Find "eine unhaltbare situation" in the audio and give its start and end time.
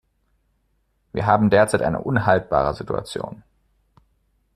1.83-3.43